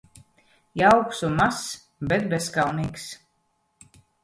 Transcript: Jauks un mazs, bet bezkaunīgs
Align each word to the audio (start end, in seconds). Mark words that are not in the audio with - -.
Jauks 0.81 1.21
un 1.27 1.35
mazs, 1.41 1.67
bet 2.15 2.27
bezkaunīgs 2.33 3.09